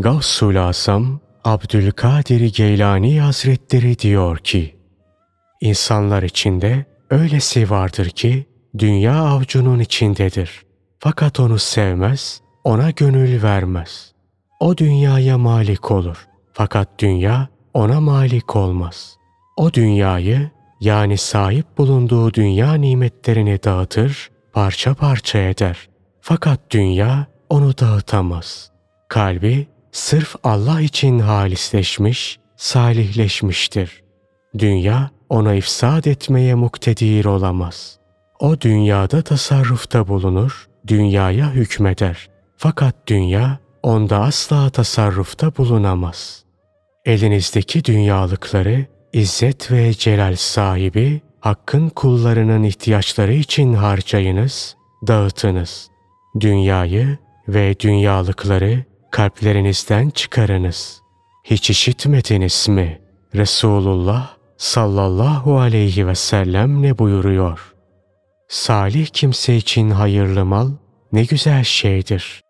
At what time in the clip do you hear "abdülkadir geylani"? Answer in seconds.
1.44-3.20